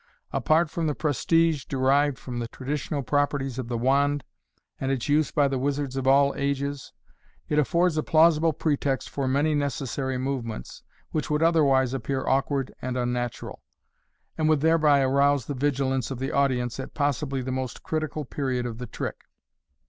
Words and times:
Apart 0.33 0.71
from 0.71 0.87
the 0.87 0.95
prestige 0.95 1.65
derived 1.65 2.17
from 2.17 2.39
the 2.39 2.47
traditional 2.47 3.03
properties 3.03 3.59
of 3.59 3.67
the 3.67 3.77
wand, 3.77 4.23
and 4.79 4.91
its 4.91 5.07
use 5.07 5.29
by 5.29 5.47
the 5.47 5.59
wizards 5.59 5.95
of 5.95 6.07
all 6.07 6.33
ages, 6.35 6.91
it 7.47 7.59
affords 7.59 7.97
a 7.97 8.01
plausible 8.01 8.51
pretext 8.51 9.11
for 9.11 9.27
many 9.27 9.53
necessary 9.53 10.17
movements, 10.17 10.81
which 11.11 11.29
would 11.29 11.43
otherwise 11.43 11.93
appear 11.93 12.25
awkward 12.27 12.73
and 12.81 12.97
unnatural, 12.97 13.61
and 14.39 14.49
would 14.49 14.61
thereby 14.61 15.01
arouse 15.01 15.45
the 15.45 15.53
vigilance 15.53 16.09
of 16.09 16.17
the 16.17 16.31
audience 16.31 16.79
at 16.79 16.95
possibly 16.95 17.43
the 17.43 17.51
most 17.51 17.83
critical 17.83 18.25
period 18.25 18.65
of 18.65 18.79
the 18.79 18.87
trick. 18.87 19.25